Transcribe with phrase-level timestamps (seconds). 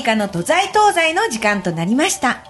[0.00, 2.42] リカの都在東西の時間となりました。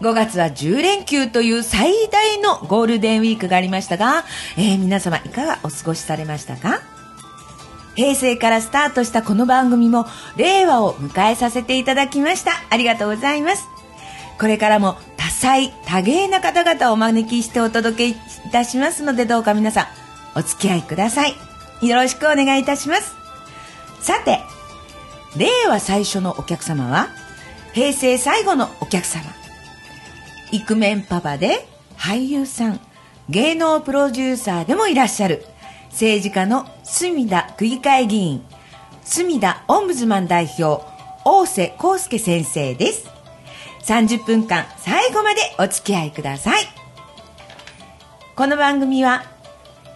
[0.00, 4.24] 5月は10連休という最大のゴールデンウィークがありましたが、
[4.56, 6.80] えー皆様いかがお過ごしされましたか？
[7.96, 10.06] 平成からスタートしたこの番組も
[10.38, 12.52] 令和を迎えさせていただきました。
[12.70, 13.68] ありがとうございます。
[14.38, 18.16] これからも多彩、多芸な方々をお招きしてお届けい
[18.50, 19.86] たしますのでどうか皆さん
[20.34, 21.34] お付き合いください。
[21.86, 23.14] よろしくお願いいたします。
[24.00, 24.40] さて、
[25.36, 27.08] 令和最初のお客様は
[27.72, 29.24] 平成最後のお客様。
[30.50, 32.80] イクメンパパで俳優さん、
[33.28, 35.44] 芸能プロデューサーでもいらっしゃる
[35.90, 38.44] 政治家の隅田区議会議員、
[39.04, 40.84] 隅田オンブズマン代表、
[41.24, 43.08] 大瀬康介先生です。
[43.84, 46.64] 30分間最後までお付き合いください。
[48.34, 49.24] この番組は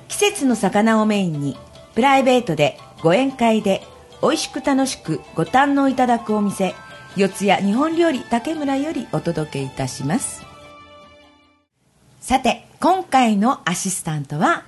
[0.06, 1.56] 季節の魚をメインに
[1.94, 3.82] プライベートでご宴会で
[4.22, 6.74] 美味しく楽しくご堪能いただくお店
[7.16, 10.42] 四谷日本料理竹村よりお届けいたします
[12.20, 14.64] さて今回のアシスタントは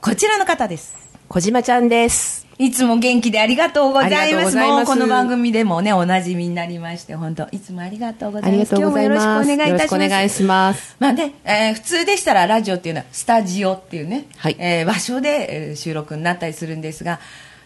[0.00, 2.46] こちらの方です小島ちゃんです。
[2.58, 4.44] いつも元気でありがとうございます。
[4.46, 8.74] ますもうこの番組でもね、おなじみになりまして、本当いつもありがとうございます。
[8.74, 9.94] 今日もよろしくお願いいたします。
[9.94, 10.96] お願いします。
[10.98, 17.20] まあね、えー普通でしたらラジオっていうのはスタジオっていうね、はいえー場所で、えー収録になったりするんですが、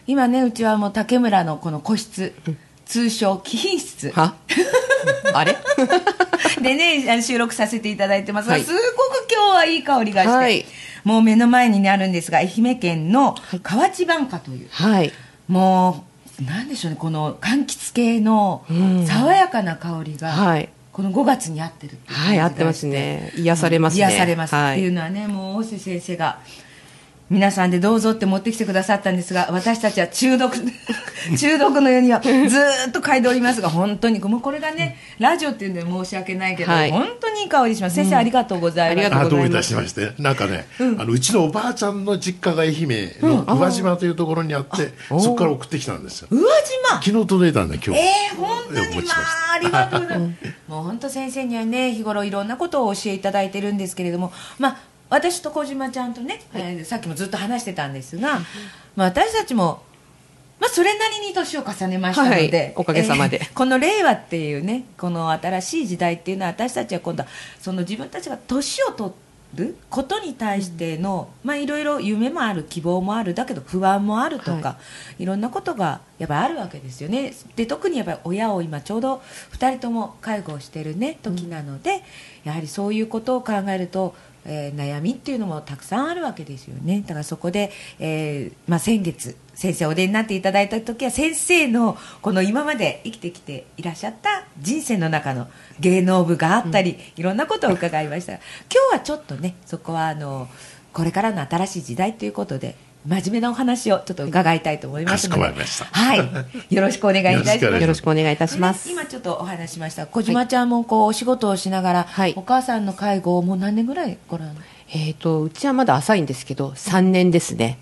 [0.07, 2.33] 今ね、うちはもう竹村のこの個室、
[2.85, 4.35] 通称貴賓室は？
[5.33, 5.57] あれ？
[6.61, 10.65] でね、収録させていただいてますが、はいすごく今日はいい香りがして、はい
[11.03, 15.11] もう目の前に、ね、あるんですが、愛媛県の河内晩夏という、はい。
[15.49, 16.05] も
[16.39, 20.69] う、なんでしょうね、この柑橘系のうん爽やかな香りが、はい。
[20.93, 23.33] この5月に合ってるはい、が合ってますね。
[23.35, 24.05] 癒されますね。
[24.05, 24.77] 癒されます、はい。
[24.77, 26.39] っていうのはねもう大瀬先生が
[27.33, 30.55] 皆さんでどうぞって持ってきてくださったんですが私たちは中毒
[31.37, 36.91] 中毒のようにはずーっと嗅いでおりますが本当にもうこれがねラジオっていうんで申し訳ないけど、はい。
[36.91, 37.95] 本当にいい香りします。
[37.95, 39.05] 先生、ありがとうございます。
[39.05, 40.11] ありがとうあどういたしまして。
[40.17, 46.27] なんかね、うあのうちのおばあちゃんの実家が愛媛の宇和島というところにあって、そこから送ってきたんですよ。
[46.31, 46.51] 宇和
[46.91, 47.01] 島？
[47.03, 50.53] 昨日届いたんで今日、えー、本当にまあありがとうございます。
[50.67, 54.77] もう本当先生にはね日頃いろんなことをお教えいただいてるんですけれどもまあ
[55.09, 58.39] 私と小島ちゃんとね、えーさっきもずっと話してたんですが、
[58.95, 59.83] まあ、私たちも
[60.59, 63.37] まあ、それなりに年を重ねましたので、はいおかげさまで。
[63.41, 69.11] えーこの令和っていうねこの新しい時代っていうのは私たちは今度はその自分たちが年を取
[69.55, 74.77] ることに対しての、まあいろいろ夢もある希望もあるだけど不安もあるとか、、は
[75.19, 75.25] い。
[75.25, 77.33] ろんなことがやっぱあるわけですよね。
[77.55, 79.21] で特にやっぱり親を今ちょうど
[79.51, 82.03] 2人とも介護をしてるね時なので、
[82.43, 84.15] やはりそういうことを考えると、
[84.45, 87.01] えー悩みっていうのもたくさんあるわけですよね。
[87.07, 95.47] だからそこで、えーまあ、先月先生お出になっていただいた時は先生のこの今まで生きてきていらっしゃった人生の中の
[95.79, 98.33] 芸能部があったり、いろんなことを伺いました。
[98.33, 98.39] が
[98.71, 100.47] 今日はちょっとねそこはあの
[100.91, 105.41] これからの新しい時代ということで真面目なお話をちょっと伺いたいと思いますので。
[105.41, 105.85] かしこまりました。
[105.85, 106.73] はい。
[106.73, 107.81] よろしくお願いいたします。
[107.81, 108.89] よろしくお願いいたします。
[108.89, 110.07] 今ちょっとお話ししました。
[110.07, 112.33] 小島ちゃんもこうお仕事をしながら、はい。
[112.37, 114.55] お母さんの介護をもう何年ぐらいご覧
[114.89, 117.77] えっ、と、うちはまだ浅いんですけど、3年ですね。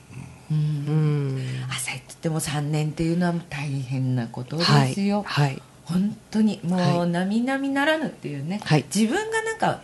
[0.49, 0.57] うん。
[0.57, 0.59] う
[0.91, 1.45] ん。
[1.69, 4.93] 朝って言っても3年っていうのは大変なことではい。
[4.93, 5.61] すよ、はい。
[5.85, 8.85] 本当にもはう並々ならぬっていうね、はい。
[8.93, 9.81] 自分がなんか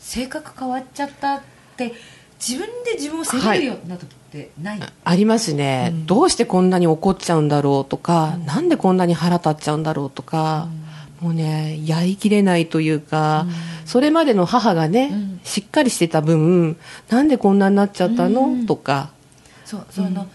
[0.00, 1.40] 性格変わっちゃったっ
[1.76, 1.92] て
[2.40, 6.06] 自分で自分を責めるような時ってない、ありますね、うん。
[6.06, 10.68] どうしてこんなに怒っちゃうんだろうとか、なんでこんなに腹立っちゃうんだろうとか、
[11.20, 13.46] もうねやりきれないというか、
[13.84, 15.40] それまでの母がね、うん。
[15.42, 16.76] しっかりしてた分
[17.08, 18.66] なんでこんなになっちゃったの、うん。
[18.66, 19.10] とか
[19.64, 20.28] そうその、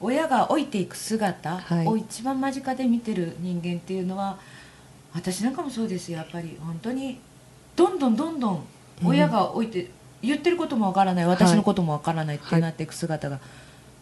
[0.00, 1.86] 親が老いていく姿はい。
[1.86, 4.38] を一番間近で見てる人間っていうのは、
[5.14, 6.56] 私なんかもそうですよやっぱり。
[6.60, 7.18] 本当に
[7.74, 8.64] どんどんどんどん
[9.04, 9.90] 親が老いて、
[10.22, 13.40] 言ってることもわからない私のこともわからないってなっていく姿が、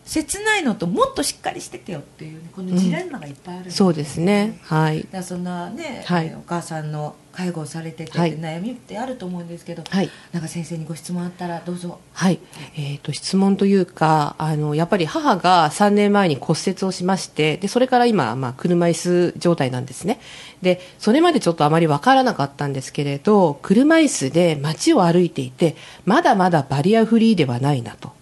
[0.06, 4.58] 切ないのともっとしっかりしててよっていう、ね、このジレンマがいっぱいあるんですよそうですね。
[4.62, 5.06] はい。
[5.10, 6.26] だそんなね、はい。
[6.28, 10.08] えーお母さんの介護をされてて悩みってあると思うんですけど、はい。
[10.32, 11.98] なんか先生にご質問あったらどうぞ。
[12.12, 12.38] はい、
[12.76, 20.18] えー、と質問というかあのやっぱり母が3年前に骨折をしましてでそれから今、まあ、車椅子状態なんですね。
[20.62, 25.76] でそれまでちょっとあまり分からなかったんですけれど車椅子で街を歩いていて
[26.06, 28.15] まだまだバリアフリーではないなと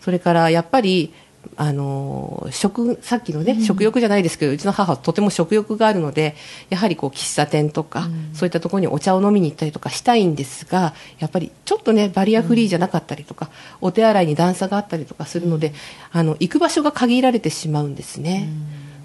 [0.00, 1.12] それからやっぱり
[1.56, 6.34] あの食さっきのね、食欲じゃないですけどうちの母はとても食欲があるので
[6.68, 13.50] やはりこう喫茶店とか、そういったところにお茶を飲みに行ったりとかしたいんですがやっぱりちょっとねバリアフリーじゃなかったりとか、
[13.80, 15.72] お手洗いに段差があったりとかするので、
[16.12, 18.48] あの行く場所が限られてしまうんですね。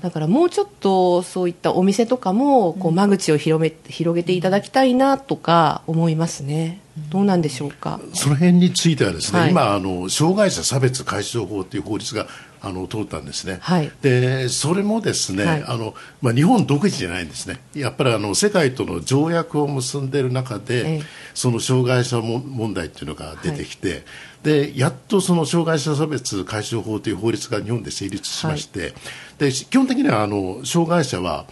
[0.02, 8.00] だからもうちょっとそういったお店とかもこう間口を広め広げていただきたいなとか思いますね、どうなんでしょうか？
[8.14, 9.52] その辺についてはですね、はい。
[9.52, 12.28] 今あの障害者差別解消法という法律が
[12.62, 13.92] あの通ったんですね、はい。
[14.02, 15.64] でそれもですね、はい。
[15.64, 17.60] あのまあ、日本独自じゃないんですね。
[17.74, 21.02] やっぱりあの世界との条約を結んでいる中で、ええ。
[21.34, 24.06] その障害者も問題っていうのが出てきて、
[24.44, 28.94] でやっとその障害者差別解消法という法律が日本で成立しまして、
[29.40, 31.46] で基本的にはあの障害者は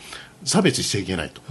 [0.44, 1.42] 差別しちゃいけないと、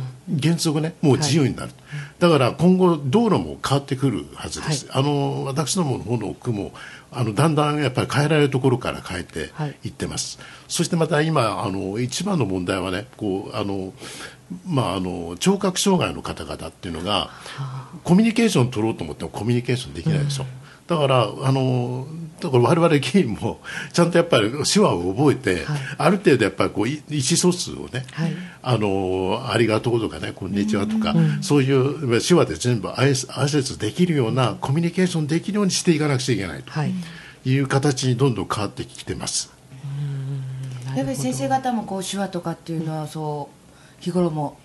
[0.40, 1.72] 原則ね、もう自由になる、
[2.20, 6.72] だから今後、道路も変わってくるはずです、あの私どもの方の区も
[7.10, 9.76] あのだんだんやっぱり変えられるところから変えてはい。
[9.84, 10.38] いってます、
[10.68, 13.94] そしてまた今、あの一番の問題はね、こうあの
[14.66, 17.30] まあ、あの聴覚障害の方々っていうのが、
[18.04, 20.46] コミュニケーション取ろうと思ってもコミュニケーションできないでしょ。
[20.90, 22.04] だからあの
[22.40, 23.60] だから我々議員も
[23.92, 25.64] ちゃんとやっぱり手話を覚えて、
[25.96, 28.32] ある程度やっぱりこうい意思疎通をね、はい。
[28.60, 36.72] あのありがとうとかねこんにちはとか、そういう手話で全部挨拶できるようなコミュニケーションできるようにしていかなくちゃいけないと。
[36.72, 36.92] はい。
[37.44, 39.52] いう形にどんどん変わってきてます。
[40.96, 43.48] やっぱり先生方もこう手話とかっていうのはそ
[44.00, 44.58] う日頃も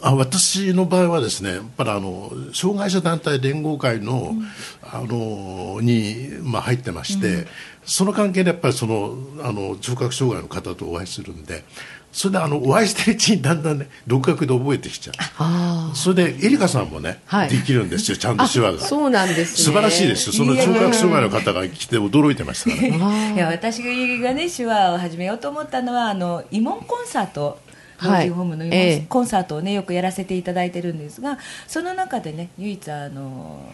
[0.00, 4.34] あ私の場合はですねやっぱりあの障害者団体連合会の,、
[4.82, 7.46] あのに、まあ、入ってまして、
[7.84, 11.64] その関係でやっぱりそのあの聴覚障害の方とお会いするんで
[12.12, 15.14] それであのお会いしてるうちにだんだんね独学で覚えてきちゃう。
[15.38, 17.48] あそれでエリカさんもね、はい。
[17.48, 18.78] できるんですよちゃんとあ手話が。
[18.80, 19.64] そうなんですね。
[19.64, 20.32] 素晴らしいですよ。
[20.34, 23.34] その聴覚障害の方が来て驚いてましたからね。
[23.34, 23.82] いや私
[24.20, 27.58] がね手話を始めようと思ったのはあの慰問コンサート
[28.02, 28.26] 老はい。
[28.26, 28.64] 人ホームの
[29.08, 33.64] コンサートをねよくやらせていただいてるんですがその中でね唯一あの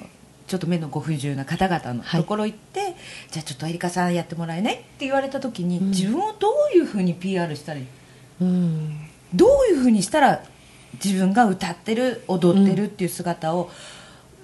[0.47, 2.95] ちょっと目のご不自由な方々のはいところ行って、
[3.31, 7.87] じゃあちょっとエリカさんやってもらえないって言われた時に、自分をどういうふうに PR したらいい？
[8.41, 8.99] うん。
[9.35, 10.43] どういうふうにしたら
[11.05, 13.71] 自分が歌ってる踊ってるっていう姿を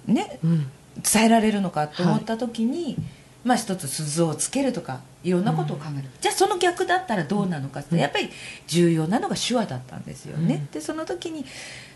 [0.07, 0.71] ね、うん。
[1.03, 2.99] 伝えられるのかと思った時に、
[3.45, 8.31] まあ一つ鈴をつけるとかいろんなことを考える、じゃあその逆だったらどうなのかって、やっぱり
[8.67, 11.45] 重要なのが手話だったんですよね、でその時に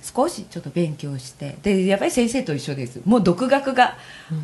[0.03, 3.01] 少しちょっと勉強してでやっぱり先生と一緒です。
[3.05, 3.97] もう独学が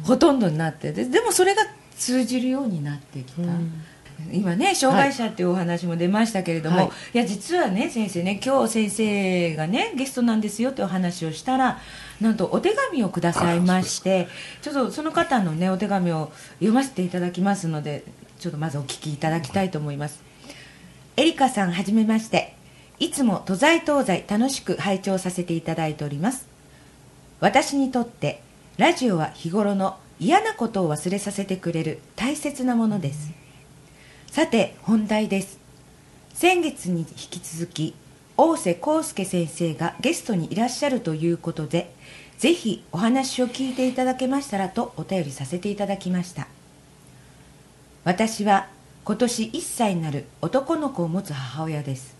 [0.05, 1.63] ほとんどになってででもそれが
[1.97, 3.43] 通じるようになってきた、
[4.33, 6.87] 今ね障害者っていうお話も出ましたけれども、はい。
[7.15, 11.79] い、や実はね先生ね今日先生がねゲストなんですよってお話をしたら
[12.21, 14.29] なんとお手紙をくださいまして
[14.63, 18.05] ちょっとその方のねお手紙を読ませていただきますので
[18.39, 20.23] ちょっとまずお聞きいただきたいと思います。
[21.17, 22.55] エリカさんはじめまして。
[23.01, 26.47] いつも都在東西楽しく拝聴させていただいております。
[27.41, 28.41] 私にとって
[28.79, 33.33] ラジオは日頃の嫌なことを忘れさせてくれる大切なものです
[34.35, 35.61] さて本題です。
[36.33, 37.95] 先月に引き続き
[38.37, 41.95] 大瀬康介先生がゲストにいらっしゃるということで
[42.37, 46.49] ぜひお話を聞いていただけましたらとお便りさせていただきました。
[48.03, 48.67] 私は
[49.05, 52.17] 今年1歳になる男の子を持つ母親です。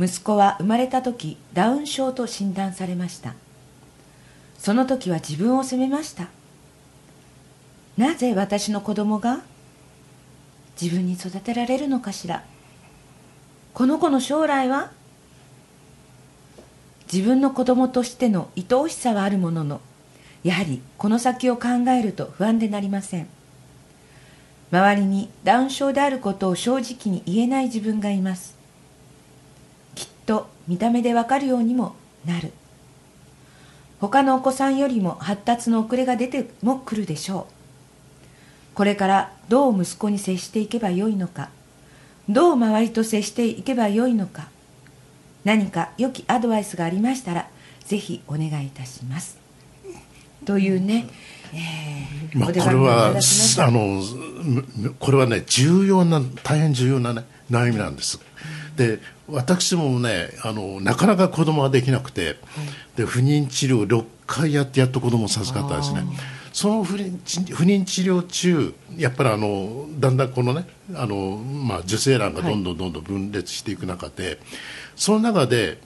[0.00, 3.34] 息子は生まれた時ダウン症と診断されました。
[4.56, 6.28] その時は自分を責めました。
[7.98, 9.42] なぜ私の子供が
[10.80, 12.44] 自分に育てられるのかしら？
[13.72, 14.90] この子の将来は？
[17.12, 19.80] 自分の子供としての愛おしさはあるものの
[20.42, 23.28] やはりこの先を考えると不安でなりません。
[24.72, 28.56] 周りにダウン症であることを正直に言えない自分がいます。
[29.94, 31.94] きっと見た目でわかるようにも
[32.26, 32.52] なる。
[34.00, 37.53] 他のお子さんよりも発達の遅れが出てもくるでしょう。
[38.74, 41.50] これからどう息子に接していけばよいのか。
[42.28, 44.48] どう周りと接していけばよいのか。
[45.44, 47.48] 何か良きアドバイスがありましたら
[47.84, 49.38] ぜひお願いいたします。
[50.44, 51.06] というね、
[51.52, 53.14] えーまあ、これは
[53.58, 54.02] あの
[54.42, 58.20] むこれはね重要な大変重要な、ね、悩みなんです。
[58.76, 62.36] で私もねあのなかなか子供ができなくて、
[62.96, 66.04] で不妊治療6回やってやっと子供を授かったんですね。
[66.54, 74.38] その不妊治不妊治療中やっぱりあのだんだんこのねあの、まあ、受精卵がどんどんどんどん分裂していく中で、
[74.94, 75.78] その中で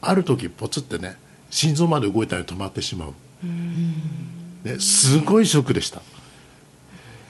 [0.00, 1.16] ある時ポツってね
[1.48, 3.14] 心臓まで動いたり止まってしまう。
[4.64, 6.02] ね、すごいショックでした。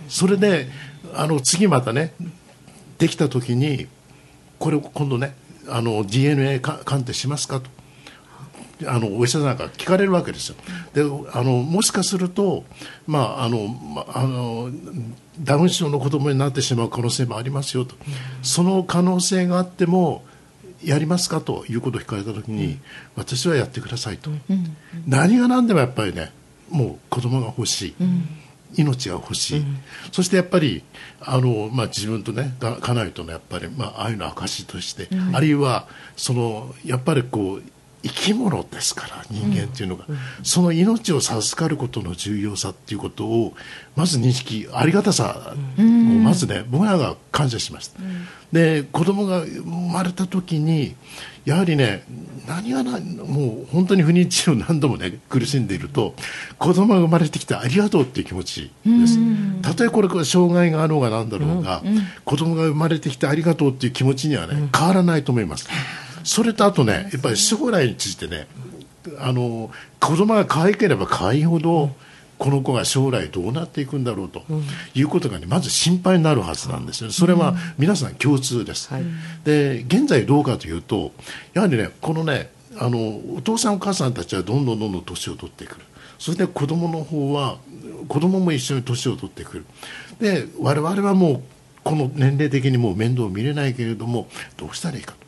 [0.09, 0.67] それで
[1.15, 2.15] あの次またね
[2.97, 3.89] できた時に
[4.59, 5.37] これを今度ね
[5.69, 7.69] あの DNA か鑑定しますかと
[8.85, 10.57] あのお医者さんか聞かれるわけですよ。
[10.93, 11.03] で
[11.33, 12.65] あのもしかすると、
[13.07, 14.71] まああのまあの
[15.41, 17.95] ダウン症の子供になってしまう可能性もありますよと、
[18.43, 20.25] その可能性があっても
[20.85, 22.79] やりますかということを聞かれたときに、
[23.17, 24.31] 私はやってくださいと、
[25.07, 26.33] 何が何でもやっぱりね
[26.69, 27.95] もう子供が欲しい。
[28.77, 29.65] 命が欲しい、
[30.13, 30.83] そしてやっぱり
[31.21, 37.63] あの、まあ、自分とねか家内とのやっぱり、まあ、愛の証として、あるいはそのやっぱりこう
[38.03, 40.07] 生き物ですから人間っていうのが、
[40.43, 43.55] その命を授かることの重要さっていうことを
[43.97, 48.01] まず認識ありがたさをまずね、僕らが感謝しました、
[48.53, 50.95] で子供が生まれた時に
[51.45, 52.05] やはりね
[52.47, 56.15] 何がなもう本当に不妊治療何度もね苦しんでいると
[56.59, 59.19] 子供が生まれてきてありがとうっていう気持ちです。
[59.63, 61.83] たとえこれ障害があろうがなんだろうが、
[62.25, 65.69] 子供が生まれてきてありがとうっていう気持ちにはね変わらないと思います、
[66.27, 68.49] それとあとねやっぱり将来についてね
[69.19, 71.95] あの子供が可愛ければ可愛いほど、
[72.39, 74.43] この子が将来どうなっていくんだろうと
[74.95, 78.91] いうことが、ね、まず心配になるはずなんですよ、それは皆さん共通です、
[79.45, 81.13] で現在どうかというと
[81.55, 82.99] やはりねこのねあの
[83.37, 85.83] お父さんお母さんたちはどんどんどんどん年を取ってくる。
[86.19, 87.59] それで子供の方は
[88.09, 89.67] 子供も一緒に年を取ってくる。
[90.21, 91.43] で我々はもう
[91.85, 95.26] この年齢的にもう面倒を見れないけれどもどうしたらいいかと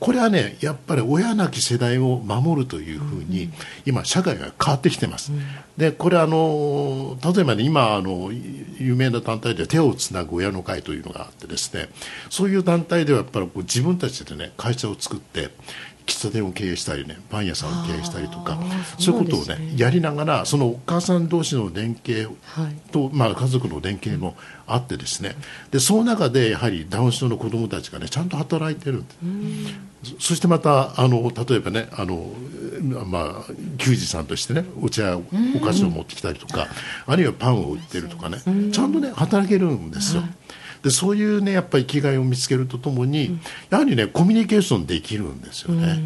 [0.00, 3.50] これはねやっぱり親なき世代を守るというふうに
[3.84, 5.30] 今社会が変わってきてます、
[5.76, 11.90] でこれあの例えばね今あの有名な団体で手をつなぐ親の会というのがあってですね
[12.30, 15.50] そういう団体ではやっぱりこう自分たちでね会社を作って
[16.06, 18.58] 喫茶店を経営したりねパン屋さんを経営したりとか
[18.98, 22.28] そういうことをねやりながらそのお母さん同士の連携
[22.92, 25.34] と、まあ、家族の連携もあってですね。
[25.70, 30.20] でその中でやはりダウン症の子どもたちがねちゃんと働いてるんです。
[30.20, 32.32] そそしてまたあの例えばねあの、
[33.04, 35.22] まあ、球児さんとしてねお茶お
[35.60, 36.68] 菓子を持ってきたりとか
[37.06, 38.38] あるいはパンを売ってるとかね
[38.72, 40.22] ちゃんとね働けるんですよ。
[40.82, 46.00] でそういうねやっぱり生きがいを見つけるとともに、やはりねコミュニケーションできるんですよね。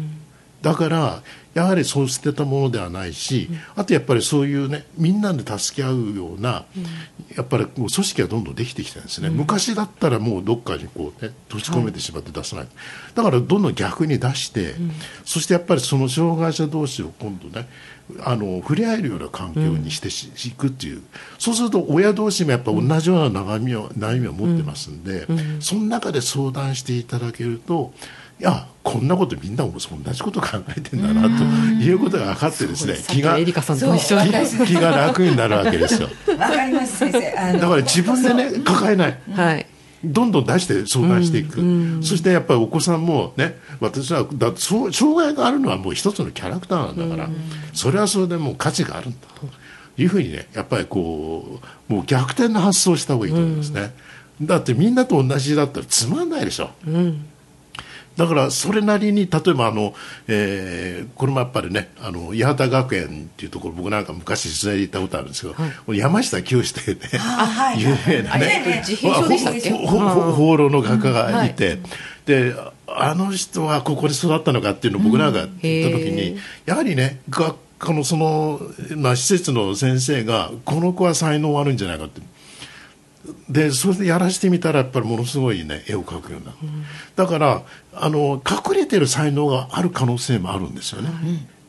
[0.61, 1.21] だから
[1.55, 6.65] やはりそう捨てたものではないし、あとやっぱりそういうねみんなで助け合うような、
[7.35, 12.67] やっぱりこう組織がどんどんできてきてるんですね、昔だったらもうどっかにこうね閉じ込めてしまって出さない、
[13.15, 14.75] だからどんどん逆に出して、
[15.23, 17.69] そしてやっぱりその障害者同士を今度ね
[18.23, 21.03] あの触れ合えるような環境にしてし、いくっていう。
[21.39, 25.25] そうすると親同士もやっぱ同じような悩みを悩みを持ってますんで、
[25.61, 27.93] その中で相談していただけると
[28.39, 29.79] いやこんなことみんなも同
[30.11, 31.43] じこと考えてんだなと
[31.81, 34.31] いうことが分かってですね気がエリカさんと一緒に。
[34.67, 36.09] 気が楽になるわけですよ。
[36.37, 36.97] わかります。
[36.97, 37.19] 先生
[37.53, 39.19] だから自分でね抱えない。
[39.33, 39.65] はい。
[40.03, 41.55] どんどん出して相談していく、
[42.03, 47.29] そしてやっぱりお子さんもね私はだそう障害があるのはもう一つのキャラクターなんだから、
[47.73, 49.47] それはそれでもう価値があるんだと
[49.99, 53.95] いうふうにねやっぱりこうもう逆転の発想をした方がいいと思いますね、
[54.43, 56.69] だってみんなと同じだったらつまんないでしょ、
[58.17, 59.93] だからそれなりに例えばあの、
[60.27, 65.53] えーこれもやっぱりねあの八幡学園っていうところ僕なんか昔取材で行ったことあるんですけ
[65.87, 67.81] ど、山下清ってねあ はい。
[67.81, 71.79] 有名なね放浪の画家がいて、
[72.25, 72.53] で
[72.87, 75.65] あの人はここで育ったのかっていうのを僕らが行った時
[76.11, 76.37] に、へー。
[76.65, 78.59] やはりね学科のその、
[78.97, 82.21] まあ、施設の先生がこの子は才能あるんじゃないかって
[83.49, 86.53] でそれでやらせてみたらやっぱりものすごいね絵を描くような、
[87.15, 87.63] だから
[87.93, 91.09] あの隠れてる才能がある可能性もあるんですよね、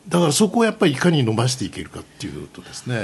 [0.07, 3.03] だからそこをやっぱりいかに伸ばしていけるかっていうことですね、わ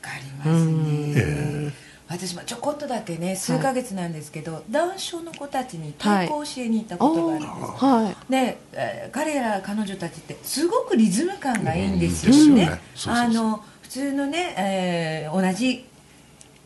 [0.00, 1.72] かりますね、え
[2.12, 8.32] 私もちょこっとだけね数ヶ月なんですけど、ダウン症の子たちに太鼓を教えに行ったことがあるんです、はい。
[8.32, 12.64] で、えー彼ら彼女たちってすごくリズム感がいいんですようんで
[12.96, 13.22] すよね,、う。
[13.24, 15.86] あの普通のね、えー同じ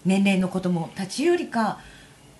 [0.06, 1.78] 年齢の子供たちよりか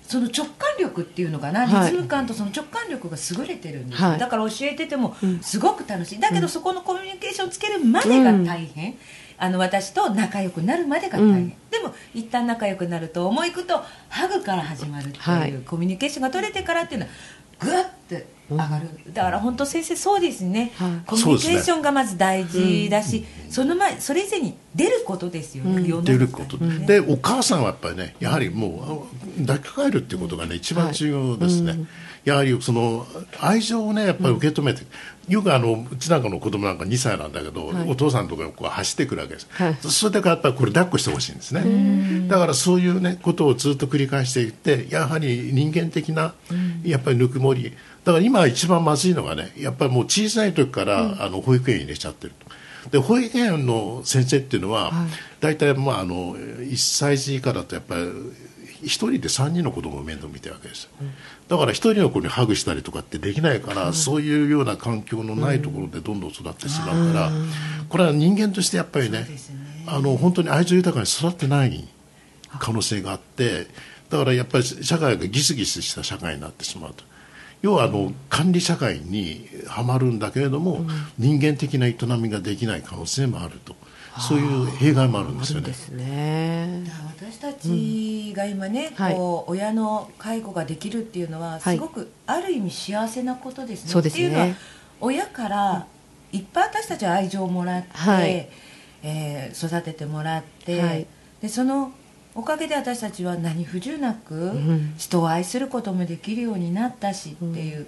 [0.02, 1.90] その直感力っていうのかな、はい。
[1.90, 4.02] リズム感とその直感力が優れてるんです。
[4.02, 4.18] よ、はい。
[4.20, 6.20] だから教えててもすごく楽しい。
[6.20, 8.94] だけどそこのコミュニケーションつけるまでが大変、
[9.37, 11.49] あの私と仲良くなるまでが大変、うん。
[11.70, 15.52] でも一旦仲良くなると思いくとハグから始まるっていう、はい。
[15.66, 17.12] コミュニケーションが取れてからっていうのは
[17.58, 20.91] グッて上がる、だから本当先生そうですね、はい。
[21.07, 26.12] コミュニケーションがまず大事だしそ,、の前それ以前に出ることですよね、世の中。
[26.12, 29.07] に出ること、ねでお母さんはやっぱりねやはりも
[29.38, 31.87] う抱きかかえるっていうことがね一番重要ですね、
[32.26, 33.06] やはりその
[33.40, 34.83] 愛情をねやっぱり受け止めて、
[35.28, 37.88] よくあのうちなんかの子供なんか2歳なんだけど、はい。
[37.88, 39.76] お父さんとかこう走ってくるわけです、はい。
[39.80, 42.26] それだからやっぱりこれ抱っこしてほしいんですね。
[42.26, 46.35] だからそういうねことをずっと繰り返していってやはり人間的な
[46.83, 47.73] やっぱりぬくもり。
[48.04, 52.47] だから今一番まずいのがねやっぱりもう小さい時から、あの保育園に入れちゃってると。
[52.90, 54.92] で保育園の先生っていうのは、
[55.40, 58.02] 大体、まあ、あの1歳児以下だとやっぱり
[58.83, 60.90] 1人で3人の子供を面倒見てるわけですよ、
[61.49, 67.30] だから1人の子にハグしたりとかってできないから、そういうような環境のないところでどんどん育ってしまうから、
[67.88, 69.26] これは人間としてやっぱりね
[69.87, 71.88] あの本当に愛情豊かに育ってない
[72.59, 73.66] 可能性があって
[74.11, 77.04] だからやっぱり社会がギスギスした社会になってしまうと。
[77.62, 80.85] 要はあの管理社会にはまるんだけれども、
[81.18, 83.75] 人間的な営みができない可能性もあると
[84.20, 85.66] そういう弊害もあるんですよね。
[85.66, 85.73] で。
[85.75, 86.85] すね。
[87.16, 89.14] 私たちが今ね、はい。
[89.14, 91.76] こう親の介護ができるっていうのははい。
[91.76, 93.90] すごくある意味幸せなことですね。
[93.90, 94.26] そうですね。
[94.26, 94.56] っていうのは
[95.00, 95.87] 親から
[96.32, 98.49] いっぱい私たちは愛情をもらって、はい。
[99.02, 101.06] えー育ててもらって、はい。
[101.40, 101.92] でその
[102.35, 104.94] おかげで私たちは何不自由なくん。
[104.99, 107.87] 人を愛することもできるようになったしっていう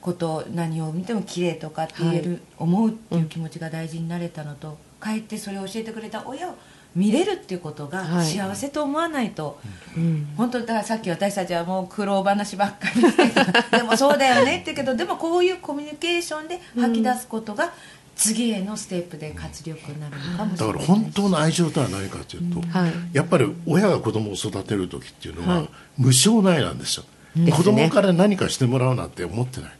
[0.00, 6.54] こと、何を見ても綺麗とかって言える、思うっていう気持ちが大事になれたのと、かえってそれを教えてくれた親を
[6.94, 8.26] 見れるっていうことがはい。
[8.26, 9.58] 幸せと思わないと、
[9.96, 10.28] うん。
[10.36, 13.32] 本当だからさっき私たちはもう苦労話ばっかりして
[13.78, 17.72] でもそうだよねって言うけどでもこういうコミュニケーションで吐き出すことが
[18.16, 22.92] 次へのステップで活力になるのかもしだれないから本当の愛情とは何かというと、はい。
[23.12, 25.68] やっぱり親が子供を育てる時っていうのは、はい。
[25.96, 27.04] 無償の愛なんですよ、
[27.52, 29.70] 子供から何かしてもらうなんて思ってない、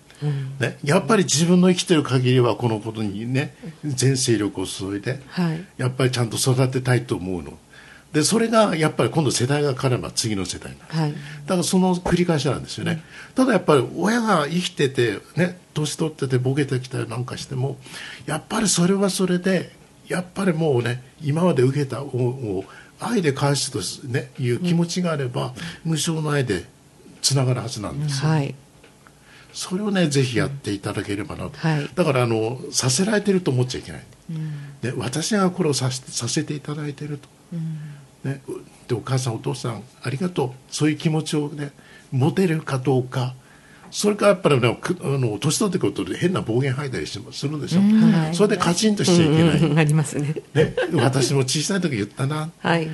[0.60, 5.64] ね、やっぱり自分の生きてる限りはこのことにね全精力を注いで、はい。
[5.78, 7.58] やっぱりちゃんと育てたいと思うの。
[8.12, 10.92] でそれがやっぱり今度世代が変われば次の世代になる。
[10.92, 11.12] はい。
[11.12, 13.02] だからその繰り返しなんですよね、
[13.34, 17.78] ただやっぱり親が生きてて、ね、年取っててボケてきたりなんかしても
[18.26, 19.70] やっぱりそれはそれで
[20.08, 22.64] やっぱりもうね今まで受けた恩を
[22.98, 26.64] 愛で返すと、ね、いう気持ちがあれば、無償の愛で
[27.22, 28.54] つながるはずなんですよ、はい
[29.52, 31.90] それをねぜひやっていただければなと、はい。
[31.94, 34.02] だからあのさせられてると思っちゃいけない、
[34.82, 37.28] で私がこれをさせさせていただいていると、
[38.28, 38.42] ね、
[38.88, 40.50] でお母さんお父さんありがとう。
[40.70, 41.72] そういう気持ちをね
[42.12, 43.34] 持てるかどうか。
[43.92, 48.34] それからやっぱりねくあの年取ってくると変な暴言吐いたりしするんですよ、はい。
[48.36, 49.78] それでカチンとしちゃいけない、うん。
[49.80, 50.32] ありますね。
[50.54, 52.50] ね、私も小さい時言ったな。
[52.60, 52.88] はい。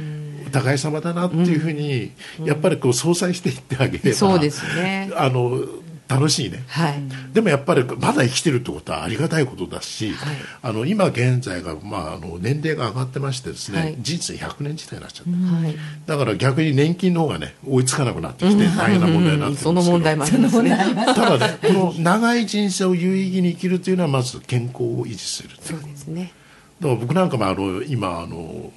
[0.47, 2.13] お互い様だなっていうふうに、
[2.45, 5.11] やっぱりこう相殺していってあげればそうですね。
[5.15, 5.61] あの
[6.09, 7.03] 楽しいね、はい。
[7.33, 10.15] でもやっぱりまだ生きてるってことはありがたいことだし、
[10.63, 13.97] あの今現在が、まあ、あの年齢が上がってましてですね、はい。
[13.99, 15.77] 人生100年時代になっちゃって、はい。
[16.07, 20.77] だから逆に年金の方がね追いつかなくなってきて大変な問題になってるんですけどその問題もありますね。
[21.07, 26.33] ただねこの長い人生を有意義に生きるというのはまず健康を維持するそうですね。
[26.81, 28.71] だから僕なんかもあの今あの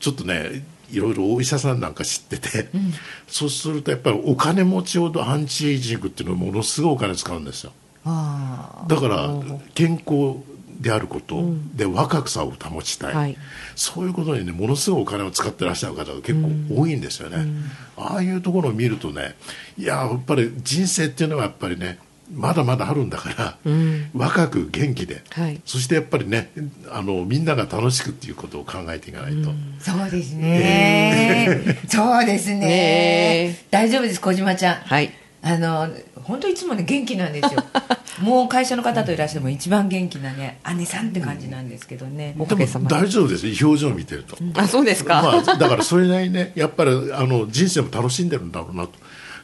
[0.00, 2.68] ちょっとねいろいろお医者さんなんか知ってて、
[3.26, 7.72] そうするとやっぱりお金持ちほどアンチエイジングっていうのはものすごいお金使うんですよ。
[8.04, 9.30] あだから
[9.74, 10.36] 健康
[10.80, 11.42] であること、
[11.74, 13.36] で若さを保ちたい、はい。
[13.76, 17.46] そういうことにねものすごいお金を使ってらっしゃる方が結構多いんですよね、
[17.96, 19.34] ああいうところを見るとね
[19.78, 21.98] いややっぱり人生っていうのはやっぱりね
[22.30, 23.58] まだまだあるんだから、
[24.14, 25.60] 若く元気で、はい。
[25.64, 26.50] そしてやっぱりね
[26.90, 32.58] あのみんなが楽しくっていうことを考えていかないと、あそうですね、そうですね。
[32.60, 34.74] ね大丈夫です小島ちゃん。
[34.76, 35.12] はい。
[35.42, 35.88] あの
[36.22, 37.64] 本当いつもね元気なんですよ。
[38.20, 42.54] もう会社の方といらっしゃるも一番元気なね姉さんって感じなんですけどね、おで。
[42.54, 48.92] も大丈夫ですよ表情を見てると、あそうですか、まあ、だからそれなりにねやっぱりあの人生も楽しんでるんだろうなと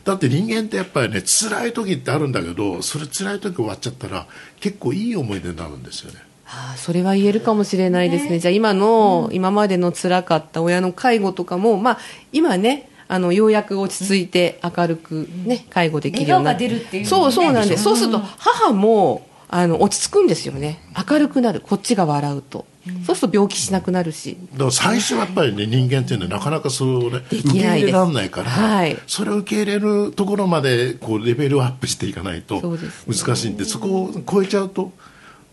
[0.05, 4.27] だって人間ってやっぱりね辛い時ってあるんだけどそれ辛い時終わっちゃったら
[4.61, 6.21] 結構いい思い出になるんですよね。
[6.47, 11.99] ああそれは言えるかもしれないですね、じゃあ今の、今までの辛かった親の介護とかも、まあ、
[12.33, 20.79] 今ねあのようやく落ち着いて明るく、ね介護できるようにな笑顔が出るっていうのそうそうなんです、うんそうすると母もあの落ち着くんですよね。
[21.09, 21.61] 明るくなる。
[21.61, 22.67] こっちが笑うと、
[23.07, 24.37] そうすると病気しなくなるし。
[24.53, 28.99] だから最初はやっぱりね人間っていうのはなかなかそれをねで受け入れられないから、はい。
[29.07, 32.61] それを受け入れるところまでこうレベルアップしていかないと
[33.07, 34.93] 難しいんでそこを超えちゃうと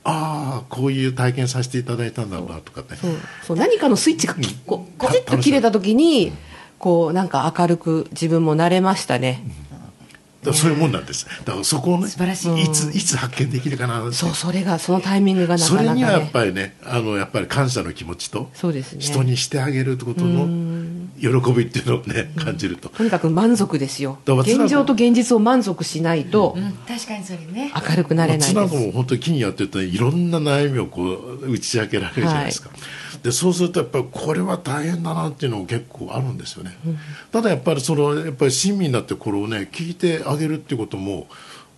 [0.03, 2.87] ああこういう体験させていただいたんだろうなとかね。
[3.01, 3.11] そう
[3.43, 6.31] そう何かのスイッチがきこうコチッと切れた時に
[6.77, 9.64] こうなんか明るく自分もなれましたね、だか
[10.51, 11.25] らそういうもんなんです。
[11.45, 12.63] だからそこをね素晴らしい。
[12.63, 15.89] いついつ発見できるかなそうそれがそのタイミングがなかそなかね。
[15.91, 19.01] れにはやっぱりねあのやっぱり感謝の気持ちとそうですね。
[19.01, 20.45] 人にしてあげるってことの
[21.19, 22.89] 喜びっていうのをね、感じると。
[22.89, 24.19] とにかく満足ですよ。
[24.25, 27.71] 現状と現実を満足しないとうん、確かにそれね。
[27.89, 32.69] 明るくなれないまあです、妻とも本当に木にやってるといろんな悩みをこう打ち明けられるじゃないですか、
[33.23, 36.75] でそうするとやっぱりこれは大変だなっていうのも結構あるんですよね、
[37.31, 41.27] ただやっぱりそのやっぱり親身になってこれをね聞いてあげるっていうことも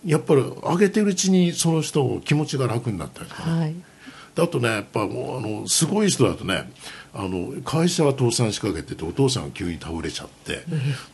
[0.04, 3.74] やっぱりあげてるうちにその人の気持ちが楽になったりとかね、はい。
[3.74, 3.78] で
[4.42, 6.70] あとねやっぱもうあのすごい人だとね
[7.14, 10.62] あの会社は倒産しかけててお父さんが急に倒れちゃって、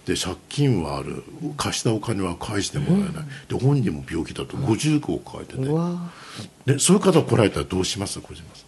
[0.04, 1.22] で借金はある
[1.56, 8.20] 貸したお金は返してもらえない、で本人も病気だと50億抱えてて、でそういう方来られたらどうします？
[8.20, 8.64] 小島さ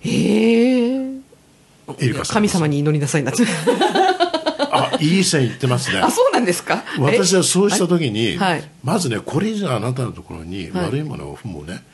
[0.00, 1.18] へえん
[2.00, 2.34] エリカさん。
[2.34, 3.30] 神様に祈りなさいな。
[3.30, 3.42] って
[4.76, 6.00] あいい線いってますね。
[6.00, 6.82] あそうなんですか？
[6.98, 8.64] 私はそうした時に、はい。
[8.82, 10.86] まずねこれ以上あなたのところにはい。
[10.86, 11.84] 悪いものをもうね、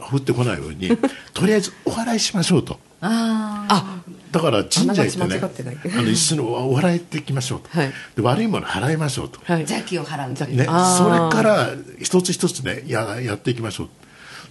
[0.00, 0.96] 降ってこないように
[1.34, 2.78] とりあえずお笑いしましょうと。
[3.00, 6.98] ああだから神社行ってねあの一緒にお笑い。
[6.98, 7.92] っていきましょうと、はい。
[8.16, 9.56] で悪いもの払いましょうと、はい。
[9.56, 10.54] あ、邪気を払う。
[10.54, 13.88] ね、あそれーから一つ一つねややっていきましょう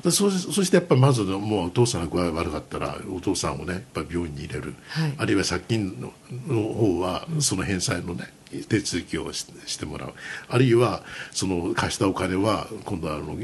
[0.03, 5.13] でそそしてやっぱりまずもうお父さんが具合悪かったらお父さんをねやっぱり病院に入れる、はい。
[5.17, 6.13] あるいは借金の
[6.47, 8.31] の方はその返済のね
[8.67, 10.13] 手続きをししてもらう。
[10.49, 13.35] あるいはその貸したお金は今度はあの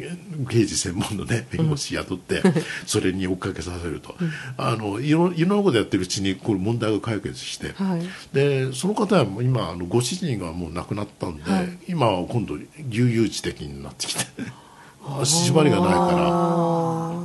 [0.49, 2.41] 刑事専門のね弁護士雇って
[2.85, 4.15] それに追っかけさせると、
[4.57, 8.01] あのいろいろんなことやってるうちにこれ問題が解決して、はい。
[8.33, 11.43] でその方は今あのご主人がもう亡くなったんで、
[11.87, 12.57] 今は今度
[12.89, 14.25] 悠々自適になってきて
[15.23, 17.17] 縛りがないから。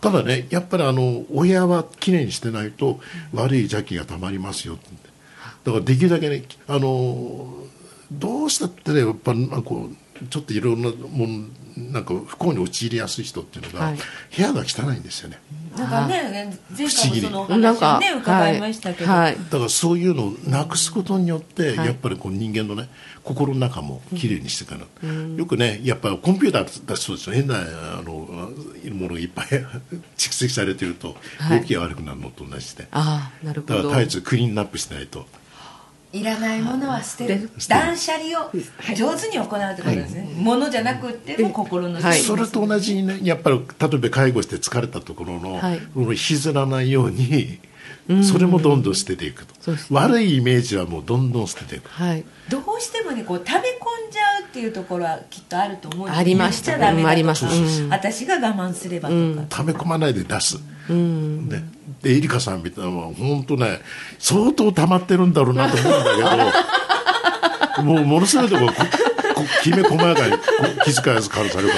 [0.00, 3.00] ただねやっぱりあの親はきれいにしてないと
[3.34, 4.74] 悪い邪気がたまりますよ。
[4.74, 4.88] って
[5.64, 7.52] だからできるだけねあの
[8.12, 9.88] どうしたってねやっぱなんかこ
[10.22, 11.50] うちょっといろんなもん
[11.92, 13.98] なんか不幸に陥りやすい人っていうのが、はい。
[14.36, 15.38] 部屋が汚いんですよね
[15.78, 19.10] なんかね、前回もそのお話をね、伺いましたけど。
[19.10, 19.36] はいはい。
[19.36, 21.86] だからそういうのをなくすことによって、はい。
[21.86, 22.88] やっぱりこう人間のね
[23.24, 29.46] 心の中もきれいにしていかな、よくねやっぱりコンピューターだそうですよ変なあのものがいっぱい
[30.16, 31.60] 蓄積されてるとはい。
[31.60, 33.76] 動きが悪くなるのと同じで、ああなるほど。
[33.76, 35.26] だから絶えずクリーンナップしないと
[36.12, 37.50] いらないものは捨てる。
[37.68, 38.50] 断捨離を
[38.96, 42.20] 上手に行うってことですね、ものじゃなくっても心のはい。
[42.20, 45.80] それと同じにねやっぱり例えば介護して疲れたところの、はい。
[45.96, 47.60] 引きずらないように
[48.22, 49.54] それもどんどん捨てていくと、
[49.90, 51.90] 悪いイメージはもうどんどん捨てていく。
[51.90, 52.24] はい。
[52.48, 57.02] どうしてもねこう溜め込んじゃうっていうところはきっとあると思うんですありました言っちゃダメだとか。
[57.02, 57.90] うんありますうん。
[57.90, 60.56] 私が我慢すればとか、溜め込まないで出す、
[60.88, 61.64] ね、
[62.02, 63.80] でエリカさんみたいなのは本当ね
[64.18, 66.14] 相当溜まってるんだろうなと思うんだ
[67.76, 70.38] けど もうものすごいとこここきめ細やかにこ
[70.84, 71.74] 気遣いやすからされるか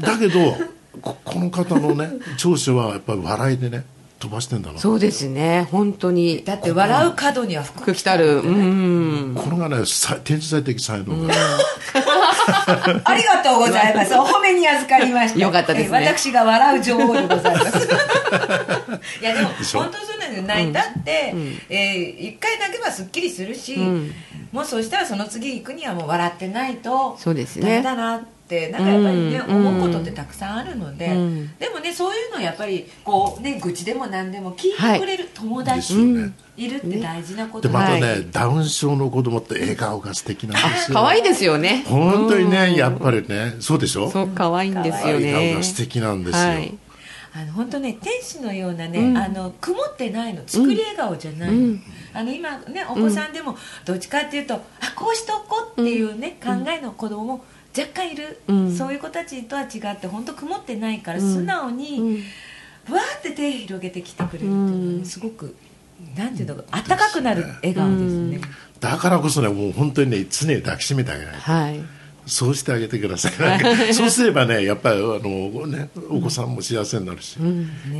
[0.00, 0.12] ら。
[0.12, 0.56] だけど
[1.00, 3.84] ここの方のね長所はやっぱり笑いでね
[4.18, 4.78] 飛ばしてんだな。
[4.78, 6.44] そうですね本当に。
[6.44, 8.38] だって笑う角には福服来たる。
[8.38, 9.34] うん。
[9.34, 11.34] これがねさ天才的才能が、
[13.04, 14.14] ありがとうございます。
[14.14, 15.40] お褒めに預かりました。
[15.40, 17.88] よかったですねえ私が笑う女王でございます。
[19.20, 20.42] いやでも本当そうなんですよ。
[20.42, 21.34] 泣いたって、
[21.68, 23.76] えー一回泣けばすっきりするし、
[24.52, 28.26] もうそうしたらその次行くにはもう笑ってないとそうですねダメだなって
[28.70, 31.58] なんかやっぱりね、うん思うことってたくさんあるので、うん。
[31.58, 35.94] でもねそういうのやっぱりこうね愚痴でも何でも聞いてくれる友達
[36.56, 40.98] いるって大事なことでまたね、はいダウン症の子供って笑顔が素敵なんですよ。
[40.98, 41.84] 可愛いですよね。
[41.86, 44.10] 本当にねやっぱりねそうでしょ？
[44.10, 46.78] そう可愛いんですよ笑ね顔が素敵なんですよ、はい。
[47.34, 49.16] あの本当ね天使のようなね、うん。
[49.16, 50.42] あの曇ってないの。
[50.46, 51.82] 作り笑顔じゃない、うん。
[52.12, 54.60] あの今ねお子さんでもどっちかっていうと、あ
[54.94, 57.44] こうしておこうっていうね、考えの子供も
[57.76, 58.76] 若干いる、うん。
[58.76, 61.34] そういう子たちとは違って本当曇ってないからうん。
[61.34, 61.76] 素直うん。
[61.76, 62.22] に
[62.90, 65.04] わーって手広げてきてくれるっていうのはね、うん。
[65.04, 65.56] すごく
[66.16, 68.40] なんていうのか温かくなる笑顔ですね、
[68.80, 71.80] だからこそねもう本当にね常に抱きしめてあげないはい。
[72.24, 73.94] そうしてあげてください。
[73.94, 77.36] そうすればねやっぱりあの、ね、お子さんも幸せになるし、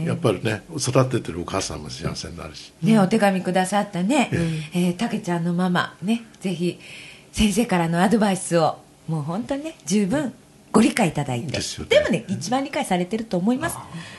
[0.05, 2.73] やっぱりね育ててるお母さんも幸せになるし。
[2.83, 4.31] ね、お手紙くださったね、
[4.75, 6.79] えーたけちゃんのママねぜひ
[7.33, 8.79] 先生からのアドバイスを
[9.13, 10.33] もう本当にね十分
[10.73, 11.53] ご理解いただいて。
[11.53, 12.01] ですよね。
[12.01, 13.77] もね一番理解されてると思います。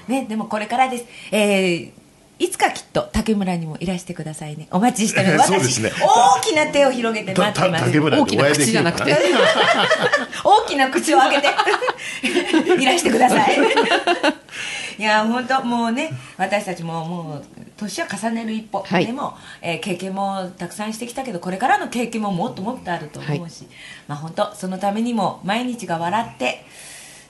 [0.08, 1.06] ねでもこれからです。
[1.32, 2.04] えー
[2.40, 4.68] いつかきっと竹村にもいらしてくださいね。
[4.72, 5.52] お待ちしております。
[5.82, 5.92] ね。
[6.02, 8.00] 大きな手を広げて待ってます。
[8.00, 9.16] 大きな口じゃなくて。
[10.44, 12.74] 大きな口を開けて。
[12.82, 13.58] いらしてください
[14.98, 17.44] いや本当もうね私たちももう
[17.78, 19.06] 年は重ねる一歩、はい。
[19.06, 23.68] でも、えー経験もたくさんしてきたけどこれからの経験ももっともっとあると思うし、
[24.08, 26.66] まあ本当そのためにも毎日が笑って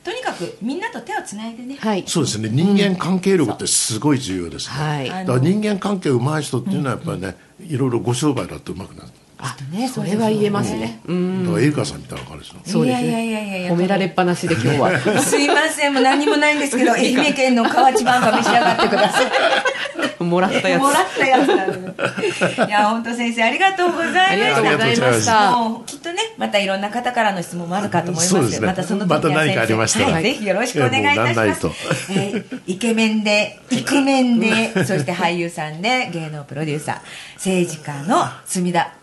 [0.03, 2.03] とにかくみんなと手をつないでね、はい。
[2.05, 2.49] そうですね。
[2.49, 5.09] 人間関係力ってすごい重要ですね、はい。
[5.09, 9.87] あだから人間関係うまい人っていうのはやっぱりね、いろいろご商売だってうまくなるあね。
[9.87, 11.01] それは言えますね。
[11.05, 11.43] うん。
[11.45, 13.63] だからエリカさんみたいな感じですよそうですいやいやいやいね。
[13.65, 13.73] や。
[13.73, 14.99] 褒められっぱなしで今日は。
[15.21, 15.93] すいません。
[15.93, 20.23] もう何もないんですけど愛媛県の河内晩が召し上がってください。
[20.23, 20.81] もらったやつ。
[20.81, 24.27] もらったやつないや本当先生ありがとうございました。
[24.31, 25.51] ありがとうございました。
[25.57, 28.67] もうきっとねまたいろんな方からの質問もあるかと思いますそうですね。
[28.67, 30.11] またその時はまた何かありましたら。
[30.13, 31.67] はい、ぜひよろしくお願いいたします、
[32.11, 36.97] えイケメンでイクメンでそして俳優さんで芸能プロデューサー。
[37.35, 38.93] 政治家の墨田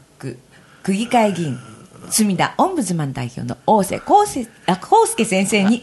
[0.83, 1.59] 区区議会議員
[2.11, 5.83] 墨田オンブズマン代表の大瀬康介あ康介先生に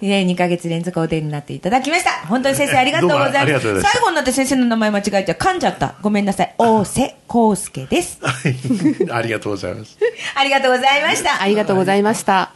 [0.00, 2.10] えー2ヶ月連続お出になっていただきました。
[2.26, 3.66] 本当に先生 ありがとうございます。
[3.72, 5.94] ました最後になって先生の名前間違えちゃ噛んじゃった。
[6.02, 6.54] ごめんなさい。
[6.58, 8.18] 大瀬康介です。
[8.22, 9.96] はいありがとうございます
[10.34, 11.40] ありがとうございました。
[11.40, 12.52] ありがとうございました。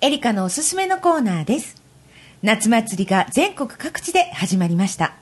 [0.00, 1.76] エリカのおすすめのコーナーです。
[2.42, 5.12] 夏祭りが全国各地で始まりました。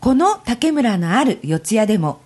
[0.00, 2.20] この竹村のある四谷でも、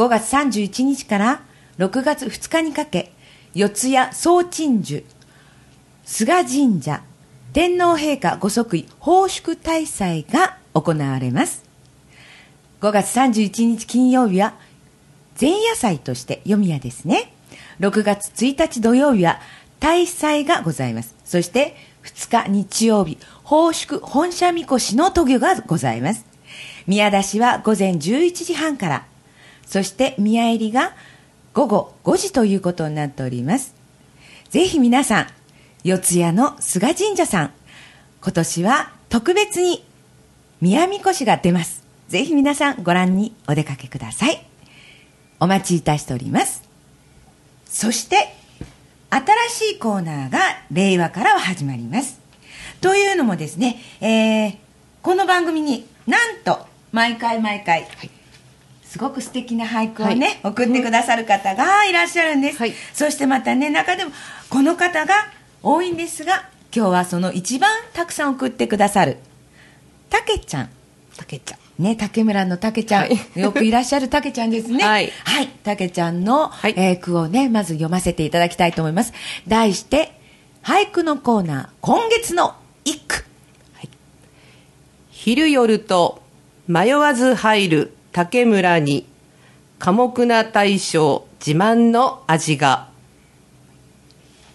[0.00, 1.42] 5月31日から
[1.76, 3.12] 6月2日にかけ、
[3.52, 5.04] 四谷総鎮守、
[6.06, 7.02] 菅神社、
[7.52, 11.64] 天皇陛下ご即位奉祝大祭が行われます。
[12.80, 14.54] 5月31日金曜日は
[15.38, 17.34] 前夜祭として読み屋ですね。
[17.80, 19.38] 6月1日土曜日は
[19.80, 21.14] 大祭がございます。
[21.26, 26.24] そして2日日曜日、奉祝本社みこしの渡御がございます。
[26.86, 29.04] 宮出しは午前11時半から、
[29.70, 30.96] そして宮入りが
[31.54, 33.72] 午後5時ということになっております。
[34.48, 35.26] ぜひ皆さん、
[35.84, 37.52] 四谷の菅神社さん、
[38.20, 39.84] 今年は特別に
[40.60, 41.84] 宮みこしが出ます。
[42.08, 44.44] ぜひ皆さんご覧にお出かけください。
[45.38, 46.64] お待ちいたしております。
[47.66, 48.34] そして、
[49.08, 50.40] 新しいコーナーが
[50.72, 52.18] 令和からは始まります。
[52.80, 54.56] というのもですね、えー、
[55.02, 58.19] この番組になんと毎回毎回、はい
[58.90, 62.58] すごく素敵な俳句をね、送ってくださる方がいらっしゃるんです。
[62.58, 64.10] はいそしてまたね、中でも
[64.48, 65.14] この方が
[65.62, 69.18] 多いんですが、今日はその一番たくさん送ってくださる、
[70.08, 70.70] たけちゃん。
[71.16, 71.60] たけちゃん。
[71.80, 74.82] ね、竹村の竹ちゃん、はいよくいらっしゃる竹ちゃんですね。
[74.84, 75.46] はいはい。
[75.62, 79.12] 竹ちゃんの、はいえー句をね、まず読ませていただきたいと思います。
[79.46, 80.18] 題して、
[80.64, 83.24] 俳句のコーナー、今月の一句。
[85.12, 86.22] 昼夜と
[86.66, 89.06] 迷わず入る竹村に
[89.78, 92.88] 寡黙な大将自慢の味が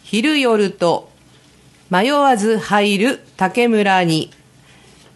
[0.03, 1.09] 昼夜と
[1.89, 4.31] 迷わず入る竹村に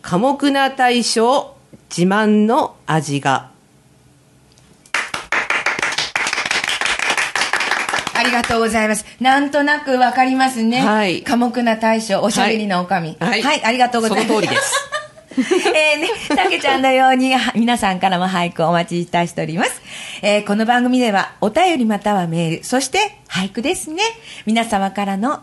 [0.01, 1.55] 寡黙な大将
[1.89, 3.51] 自慢の味が
[8.13, 9.05] ありがとうございます。
[9.21, 10.81] なんとなくわかりますね。
[10.81, 13.15] はい寡黙な大将、おしゃべりなおかみ。
[13.19, 14.27] はいはい、ありがとうございます。
[14.27, 14.89] その通りです。
[15.37, 19.81] えーね、たけちゃんのように皆さんからも俳句をお待ちいたしております。
[20.21, 24.01] えーこの番組ではお便りまたはメール、そして俳句ですね。
[24.45, 25.41] 皆様からの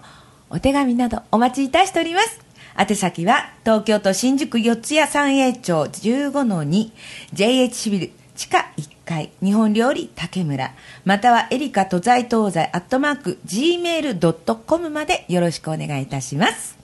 [0.51, 2.41] お手紙などお待ちいたしております。
[2.79, 6.91] 宛先は東京都新宿四谷三栄町15-2
[7.33, 10.75] JH ビル地下1階日本料理竹村
[11.07, 16.76] またはエリカ都在東西アットマーク gmail.com までよろしくお願いいたします。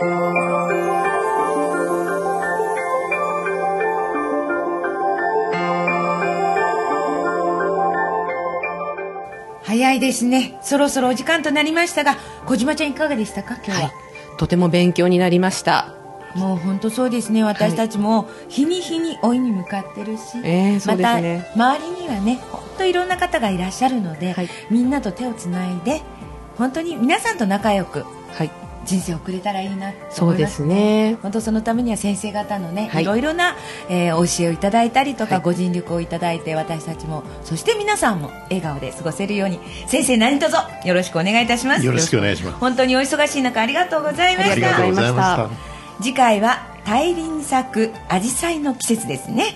[0.00, 0.08] 早
[9.92, 10.58] いですね。
[10.62, 13.56] そろそろお時間となりましたが、小島ちゃんいかがでしたか？
[13.56, 13.76] 今日は。
[13.76, 13.92] はい。
[14.38, 15.94] とても勉強になりました。
[16.34, 17.44] もう本当そうですね。
[17.44, 21.46] 私たちも日に日に老いに向かってるし、えーそうですね。
[21.56, 24.48] また周りにはね、本当いろんな方がいらっしゃるので、はい。
[24.70, 26.00] みんなと手をつないで、
[26.56, 28.50] 本当に皆さんと仲良くはい
[28.84, 30.56] 人生を送れたらいいなとそうで思います。
[30.56, 33.02] すね本当そのためには先生方のね、はい。
[33.02, 33.54] いろいろな、
[33.88, 35.44] えー教えをいただいたりとか、はい。
[35.44, 41.84] ご尽力をいただいて私たちもそして皆さんも笑顔で過ごせるように先生何卒よろしくお願いいたします。
[41.86, 42.56] よろしくお願いします。
[42.58, 44.70] 本当にお忙しい中ありがとうございまあありした。
[44.70, 45.50] がとうございました。
[46.02, 49.54] 次回は大輪咲く紫陽花の季節ですね。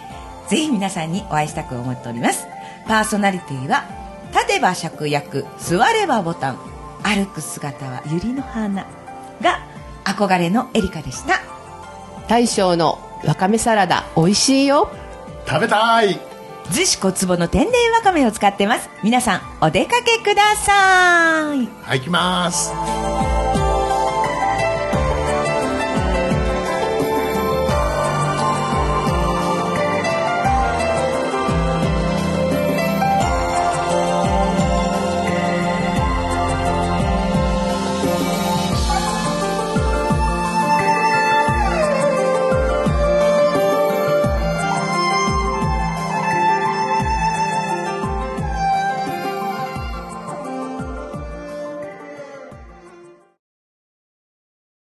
[0.49, 2.47] ぜひ皆さんにお会いしたく思っております。
[2.87, 3.85] パーソナリティは
[4.33, 6.59] 立てば芍薬座ればボタン。
[7.03, 8.87] 歩く姿は百合の花
[9.43, 9.61] が
[10.05, 11.41] 憧れのエリカでした。
[12.29, 14.91] 大将のわかめサラダ美味しいよ。
[15.47, 16.19] 食べたい。
[16.71, 18.89] 逗子小坪の天然わかめを使ってます。
[19.03, 21.69] 皆さんお出かけください。
[21.83, 22.73] はい行きます